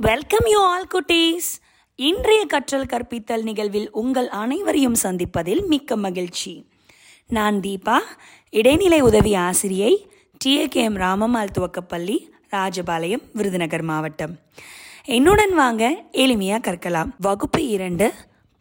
[0.00, 1.46] Welcome you all குட்டீஸ்
[1.96, 6.70] இன்றைய கற்றல் கற்பித்தல் நிகழ்வில் உங்கள் அனைவரையும் சந்திப்பதில் மிக்க மகிழ்ச்சி.
[7.28, 7.96] நான் தீபா
[8.50, 10.10] இடைநிலை உதவி ஆசிரியை
[10.44, 14.38] டிஏகேஎம் ராமம்மாள் துவக்கப்பள்ளி ராஜபாளையம் விருதுநகர் மாவட்டம்.
[15.04, 17.10] என்னுடன் வாங்க எளிமையாக கற்கலாம்.
[17.18, 18.12] வகுப்பு இரண்டு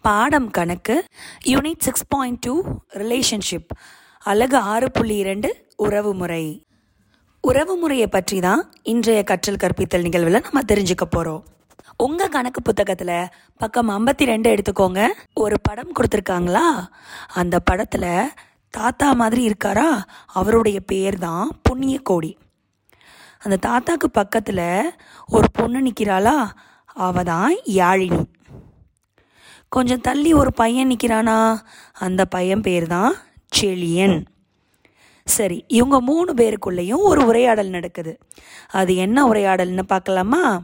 [0.02, 1.06] பாடம் கணக்கு
[1.46, 2.64] unit six point two
[2.94, 3.70] relationship
[4.20, 6.67] அழகு ஆறு புள்ளி இரண்டு உறவுமுறை.
[7.50, 8.62] உறவு முறையை பற்றி தான்
[8.92, 11.44] இன்றைய கற்றல் கற்பித்தல் நிகழ்வில் நம்ம தெரிஞ்சுக்க போகிறோம்
[12.06, 13.30] உங்கள் கணக்கு புத்தகத்தில்
[13.62, 15.02] பக்கம் ஐம்பத்தி ரெண்டு எடுத்துக்கோங்க.
[15.44, 16.66] ஒரு படம் கொடுத்துருக்காங்களா?
[17.34, 18.32] அந்த படத்தில்
[18.74, 19.88] தாத்தா மாதிரி இருக்காரா?
[20.40, 22.32] அவருடைய பேர் தான் புண்ணிய கோடி
[23.44, 24.66] அந்த தாத்தாக்கு பக்கத்தில்
[25.30, 26.38] ஒரு பொண்ணு நிற்கிறாளா
[27.08, 28.22] அவ தான் யாழினி.
[29.76, 31.38] கொஞ்சம் தள்ளி ஒரு பையன் நிற்கிறானா
[32.08, 33.14] அந்த பையன் பேர் தான்
[33.58, 34.18] செழியன்.
[35.28, 38.14] சரி இவங்க மூணு பேருக்குள்ளேயும் ஒரு உரையாடல் நடக்குது.
[38.72, 40.62] அது என்ன உரையாடல்னு பார்க்கலாமா?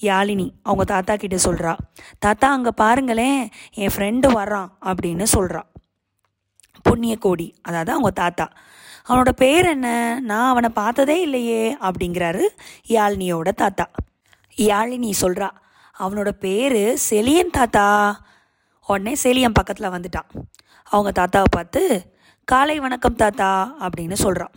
[0.00, 1.72] யாழினி அவங்க தாத்தா கிட்ட சொல்கிறா
[2.18, 3.40] தாத்தா அங்கே பாருங்களேன்
[3.74, 5.62] என் ஃப்ரெண்டு வர்றான் அப்படின்னு சொல்கிறா
[6.88, 8.46] புண்ணியக்கோடி அதாவது அவங்க தாத்தா.
[9.08, 9.88] அவனோட பேர் என்ன?
[10.20, 12.44] நான் அவனை பார்த்ததே இல்லையே அப்படிங்கிறாரு
[12.88, 13.86] யாழினியோட தாத்தா.
[14.56, 15.48] யாழினி சொல்கிறா
[15.98, 17.86] அவனோட பேர் செலியன் தாத்தா.
[18.88, 20.30] உடனே செலியன் பக்கத்தில் வந்துட்டான்.
[20.90, 21.82] அவங்க தாத்தாவை பார்த்து
[22.48, 24.50] காலை வணக்கம் தாத்தா அப்படின்னு சொல்கிறான்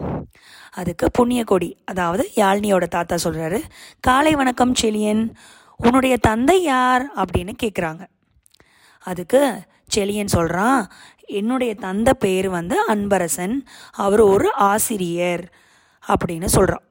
[0.71, 3.59] அதுக்கு புண்ணியக்கொடி அதாவது யாழ்னியோட தாத்தா சொல்கிறாரு
[3.99, 5.33] காலை வணக்கம் செலியன்
[5.77, 7.03] உன்னுடைய தந்தை யார்?
[7.15, 8.03] அப்படின்னு கேட்குறாங்க
[8.99, 9.63] அதுக்கு
[9.95, 10.87] செலியன் சொல்கிறான்
[11.25, 13.55] என்னுடைய தந்தை பேர் வந்து அன்பரசன்
[13.91, 15.43] அவர் ஒரு ஆசிரியர்
[16.07, 16.85] அப்படின்னு சொல்கிறான்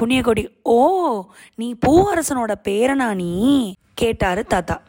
[0.00, 0.78] புண்ணியகொடி ஓ
[1.54, 3.32] நீ பூவரசனோட பேரனா நீ?
[3.94, 4.80] கேட்டாரு தாத்தா.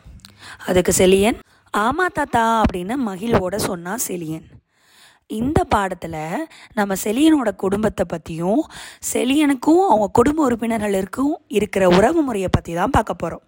[0.65, 1.39] அதுக்கு செலியன்
[1.77, 4.45] ஆமா தாத்தா அப்படின்னு மகிழ்வோட சொன்னா செலியன்
[5.27, 8.63] இந்த பாடத்தில் நம்ம செலியனோட குடும்பத்தை பற்றியும்
[9.13, 13.43] செலியனுக்கும் அவங்க குடும்ப உறுப்பினர்களுக்கும் இருக்கிற உறவு முறையை பற்றி தான் பார்க்க போகிறோம்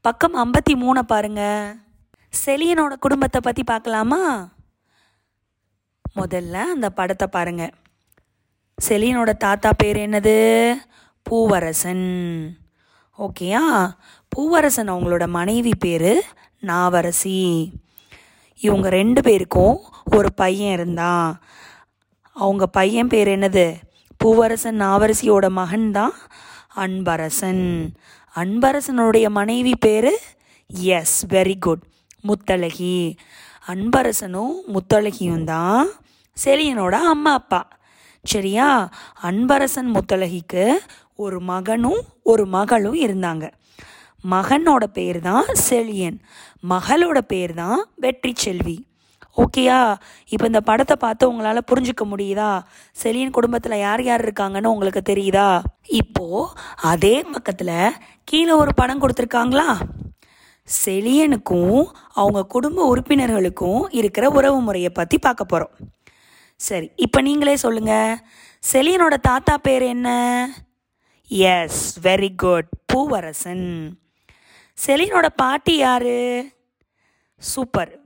[0.00, 1.74] பக்கம் ஐம்பத்தி மூணை பாருங்க.
[2.46, 4.52] செலியனோட குடும்பத்தை பற்றி பார்க்கலாமா?
[6.16, 7.74] முதல்ல அந்த படத்தை பாருங்கள்
[8.88, 10.74] செலியனோட தாத்தா பேர் என்னது?
[11.30, 12.06] பூவரசன்.
[13.18, 13.90] ஓகேயா?
[14.36, 16.22] பூவரசன் அவங்களோட மனைவி பேர்
[16.62, 17.72] நாவரசி.
[18.60, 19.78] இவங்க ரெண்டு பேருக்கும்
[20.16, 21.40] ஒரு பையன் இருந்தான்.
[22.32, 23.74] அவங்க பையன் பேர் என்னது?
[24.24, 26.12] பூவரசன் நாவரசியோட மகன் தான்
[26.76, 27.88] அன்பரசன்.
[28.36, 30.22] அன்பரசனுடைய மனைவி பேர்?
[30.66, 31.82] Yes very good
[32.22, 33.16] Muthazhagi.
[33.66, 35.88] அன்பரசனும் முத்தழகியும் தான்
[36.44, 37.68] செலியனோட அம்மா அப்பா.
[38.22, 38.88] சரியா?
[39.22, 40.72] அன்பரசன் முத்தழகிக்கு
[41.16, 43.50] ஒரு மகனும் ஒரு மகளும் இருந்தாங்க.
[44.24, 46.18] மகனோட பேர் தான் செழியன்.
[46.68, 48.76] மகளோட பேர் தான் வெற்றி செல்வி
[49.36, 49.78] ஓகேயா
[50.28, 52.48] இப்போ இந்த படத்தை பார்த்து உங்களால் புரிஞ்சுக்க முடியுதா?
[53.02, 55.62] செலியன் குடும்பத்தில் யார் யார் இருக்காங்கன்னு உங்களுக்கு தெரியுதா?
[55.86, 56.48] இப்போது
[56.82, 59.68] அதே பக்கத்தில் கீழே ஒரு படம் கொடுத்துருக்காங்களா?
[60.68, 65.74] செலியனுக்கும் அவங்க குடும்ப உறுப்பினர்களுக்கும் இருக்கிற உறவு முறையை பற்றி பார்க்க போகிறோம்
[66.60, 68.18] சரி இப்போ நீங்களே சொல்லுங்கள்
[68.72, 70.08] செலியனோட தாத்தா பேர் என்ன?
[71.30, 73.68] Yes very good Poovarasan.
[74.86, 76.48] செலியனோட பாட்டி யாரு?
[77.36, 78.00] சூப்பர்.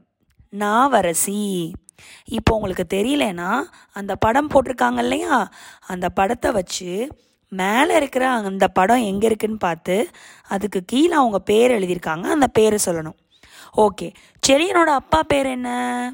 [0.59, 1.73] நாவரசி.
[2.25, 5.49] இப்போ உங்களுக்கு தெரியலனா அந்த படம் போட்டிருக்காங்க இல்லையா?
[5.87, 7.09] அந்த படத்தை வச்சு
[7.49, 10.11] மேலே இருக்கிற அந்த படம் எங்கே இருக்குன்னு பார்த்து
[10.49, 12.23] அதுக்கு கீழே அவங்க பேர் எழுதியிருக்காங்க.
[12.23, 13.19] அந்த பேரை சொல்லணும்.
[13.77, 14.15] ஓகே.
[14.47, 16.13] செலியனோட அப்பா பேர் என்ன?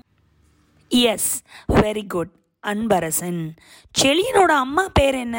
[0.89, 1.43] எஸ்.
[1.73, 2.31] Very good.
[2.67, 3.57] அன்பரசன்.
[3.99, 5.39] செலியனோட அம்மா பேர் என்ன?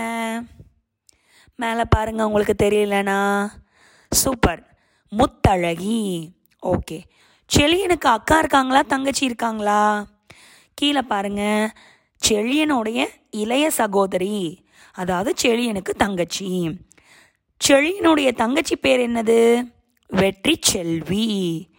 [1.55, 3.47] மேலே பாருங்க உங்களுக்கு தெரியலனா?
[4.09, 4.70] சூப்பர்.
[5.17, 6.29] முத்தழகி.
[6.61, 7.01] ஓகே.
[7.55, 8.81] செழியனுக்கு அக்கா இருக்காங்களா?
[8.81, 10.05] தங்கச்சி இருக்காங்களா?
[10.73, 11.71] கீழே பாருங்க.
[12.29, 14.65] செழியனுடைய இளைய சகோதரி.
[14.93, 16.77] அதாவது செழியனுக்கு தங்கச்சி.
[17.67, 19.71] செழியனுடைய தங்கச்சி பேர் என்னது?
[20.07, 21.69] வெற்றி செல்வி.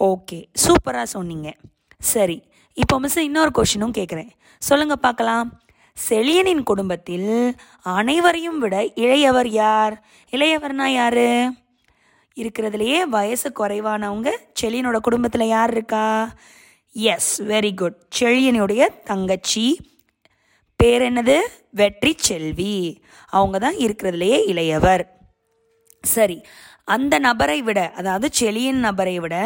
[0.00, 0.46] ஓகே.
[0.52, 1.54] சூப்பராக சொன்னீங்க.
[1.98, 2.42] சரி.
[2.74, 5.60] இப்போ மிஸ் இன்னொரு கொஷினும் கேட்குறேன் சொல்லுங்கள் பார்க்கலாம்.
[6.08, 10.04] செழியனின் குடும்பத்தில் அனைவரையும் விட இளையவர் யார்?
[10.30, 11.52] இளையவர்னா யாரு?
[12.40, 14.30] இருக்கிறதுலையே வயசு குறைவானவங்க
[14.60, 16.06] செழியனோட குடும்பத்தில் யார் இருக்கா?
[16.92, 19.66] எஸ் வெரி குட் செழியனுடைய தங்கச்சி.
[20.80, 21.36] பேர் என்னது?
[21.70, 23.02] வெற்றி செல்வி.
[23.26, 25.04] அவங்க தான் இருக்கிறதுலையே இளையவர்.
[26.14, 26.38] சரி
[26.84, 29.36] அந்த நபரை விட அதாவது செளியின் நபரை விட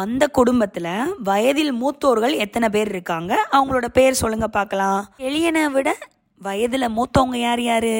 [0.00, 0.90] அந்த குடும்பத்தில்
[1.22, 3.32] வயதில் மூத்தோர்கள் எத்தனை பேர் இருக்காங்க?
[3.52, 5.00] அவங்களோட பேர் சொல்லுங்க பார்க்கலாம்.
[5.18, 5.90] செளியனை விட
[6.42, 7.94] வயதில் மூத்தவங்க யார் யார்?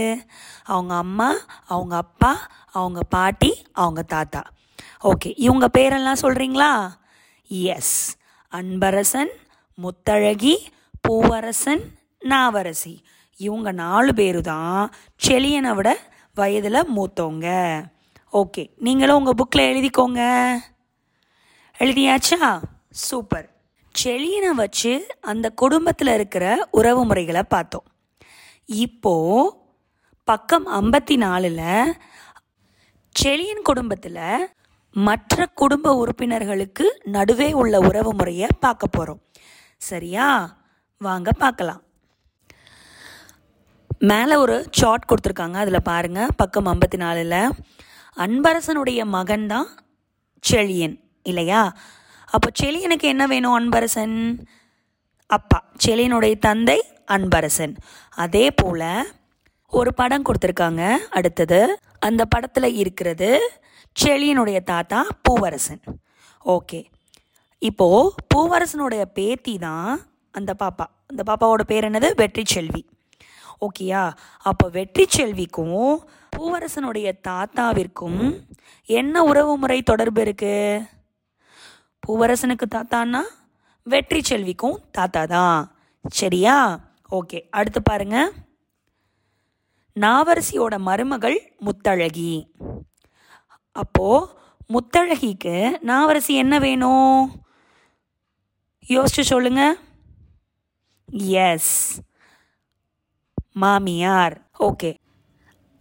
[0.64, 1.28] அவங்க அம்மா
[1.66, 2.32] அவங்க அப்பா
[2.76, 4.42] அவங்க பாட்டி அவங்க தாத்தா.
[5.02, 6.72] ஓகே இவங்க பேரெல்லாம் சொல்கிறீங்களா
[7.48, 7.96] எஸ்
[8.52, 9.32] அன்பரசன்
[9.82, 10.54] முத்தழகி
[11.08, 11.84] பூவரசன்
[12.20, 12.94] நாவரசி.
[13.36, 14.92] இவங்க நாலு பேரு தான்
[15.26, 15.90] செழியனை விட
[16.34, 17.48] வயதில் மூத்தவங்க.
[18.32, 20.22] ஓகே நீங்களும் உங்கள் புக்கில் எழுதிக்கோங்க.
[21.78, 22.40] எழுதியாச்சா?
[22.90, 23.48] சூப்பர்
[23.94, 27.86] செழியனை வச்சு அந்த குடும்பத்தில் இருக்கிற உறவு முறைகளை பார்த்தோம்.
[28.66, 29.54] இப்போது
[30.28, 31.94] பக்கம் ஐம்பத்தி நாலில்
[33.24, 34.48] செழியன் குடும்பத்தில்
[34.92, 39.20] மற்ற குடும்ப உறுப்பினர்களுக்கு நடுவே உள்ள உறவு முறையை பார்க்க போகிறோம்
[39.76, 40.56] சரியா?
[40.98, 41.82] வாங்க பார்க்கலாம்.
[43.98, 45.52] மேலே ஒரு சார்ட் கொடுத்துருக்காங்க.
[45.52, 47.50] அதில் பாருங்கள் பக்கம் ஐம்பத்தி நாலில்
[48.16, 49.66] அன்பரசனுடைய மகன் தான்
[50.50, 51.00] செழியன்.
[51.22, 51.72] இல்லையா?
[52.26, 53.58] அப்போ செழியனுக்கு என்ன வேணும்?
[53.58, 54.46] அன்பரசன்?
[55.26, 55.64] அப்பா.
[55.86, 57.76] செழியனுடைய தந்தை அன்பரசன்.
[58.08, 59.14] அதே போல்
[59.66, 60.96] ஒரு படம் கொடுத்துருக்காங்க.
[60.96, 63.60] அடுத்தது அந்த படத்தில் இருக்கிறது
[64.04, 65.82] செளியனுடைய தாத்தா பூவரசன்.
[66.44, 66.84] ஓகே.
[67.58, 70.00] இப்போது பூவரசனுடைய பேத்தி தான்
[70.30, 70.84] அந்த பாப்பா.
[71.06, 72.14] அந்த பாப்பாவோட பேர் என்னது?
[72.14, 72.86] வெற்றி செல்வி
[73.60, 74.12] ஓகேயா?
[74.38, 76.04] அப்போ வெற்றி செல்விக்கும்
[76.36, 78.40] பூவரசனுடைய தாத்தாவிற்கும்
[78.82, 80.86] என்ன உறவு முறை தொடர்பு இருக்குது
[82.08, 83.22] பூவரசனுக்கு தாத்தான்னா
[83.82, 85.72] வெற்றி செல்விக்கும் தாத்தா தான்.
[86.04, 86.80] சரியா?
[87.10, 87.48] ஓகே.
[87.50, 88.32] அடுத்து பாருங்கள்
[90.00, 92.46] நாவரசியோட மருமகள் முத்தழகி.
[93.72, 94.34] அப்போ
[94.72, 97.44] முத்தழகிக்கு நாவரசி என்ன வேணும்?
[98.88, 99.76] யோசிச்சு சொல்லுங்க.
[101.12, 102.00] எஸ்
[103.52, 104.50] மாமியார்.
[104.58, 104.96] ஓகே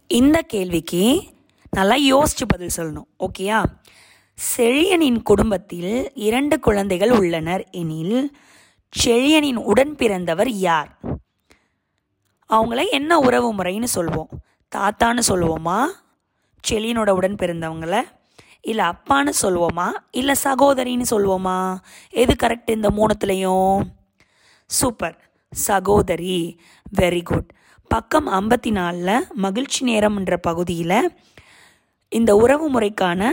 [0.06, 1.22] இந்த கேள்விக்கு
[1.70, 3.08] நல்லா யோசிச்சு பதில் சொல்லணும்.
[3.18, 3.64] ஓகேயா
[4.56, 7.68] செழியனின் குடும்பத்தில் இரண்டு குழந்தைகள் உள்ளனர்.
[7.70, 8.36] எனில்
[9.04, 10.98] செழியனின் உடன் பிறந்தவர் யார்?
[12.48, 14.32] அவங்கள என்ன உறவு முறைன்னு சொல்வோம்.
[14.76, 15.86] தாத்தான்னு சொல்லுவோமா
[16.68, 18.02] செழியனோட உடன் பிறந்தவங்கள?
[18.60, 21.76] இல்லை அப்பான்னு சொல்லுவோமா இல்லை சகோதரின்னு சொல்லுவோமா
[22.10, 23.80] எது கரெக்ட் இந்த மூணுத்துலேயும்?
[24.66, 25.18] சூப்பர்
[25.52, 26.60] சகோதரி.
[27.00, 27.52] வெரி குட்
[27.88, 31.18] பக்கம் ஐம்பத்தி நாலில் மகிழ்ச்சி நேரம்ன்ற பகுதியில்
[32.08, 33.32] இந்த உறவு முறைக்கான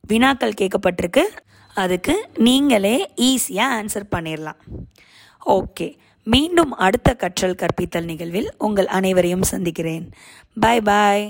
[0.00, 1.24] வினாக்கள் கேட்கப்பட்டிருக்கு.
[1.74, 4.60] அதுக்கு நீங்களே ஈஸியாக ஆன்சர் பண்ணிடலாம்
[5.46, 5.88] ஓகே
[6.26, 10.06] மீண்டும் அடுத்த கற்றல் கற்பித்தல் நிகழ்வில் உங்கள் அனைவரையும் சந்திக்கிறேன்.
[10.60, 11.24] பாய் பாய்